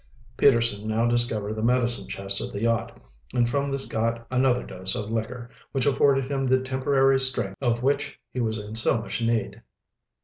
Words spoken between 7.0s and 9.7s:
strength of which he was in so much need.